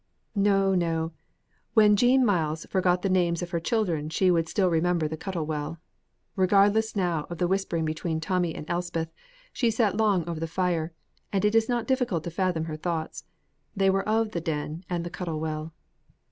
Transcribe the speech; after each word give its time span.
No, 0.33 0.73
no; 0.73 1.11
when 1.75 1.95
Jean 1.95 2.25
Myles 2.25 2.65
forgot 2.71 3.03
the 3.03 3.07
names 3.09 3.43
of 3.43 3.51
her 3.51 3.59
children 3.59 4.09
she 4.09 4.31
would 4.31 4.49
still 4.49 4.67
remember 4.67 5.07
the 5.07 5.15
Cuttle 5.15 5.45
Well. 5.45 5.77
Regardless 6.35 6.95
now 6.95 7.27
of 7.29 7.37
the 7.37 7.47
whispering 7.47 7.85
between 7.85 8.19
Tommy 8.19 8.55
and 8.55 8.67
Elspeth, 8.67 9.13
she 9.53 9.69
sat 9.69 9.97
long 9.97 10.27
over 10.27 10.39
the 10.39 10.47
fire, 10.47 10.91
and 11.31 11.45
it 11.45 11.53
is 11.53 11.69
not 11.69 11.85
difficult 11.85 12.23
to 12.23 12.31
fathom 12.31 12.63
her 12.63 12.77
thoughts. 12.77 13.25
They 13.75 13.91
were 13.91 14.09
of 14.09 14.31
the 14.31 14.41
Den 14.41 14.83
and 14.89 15.03
the 15.03 15.11
Cuttle 15.11 15.39
Well. 15.39 15.71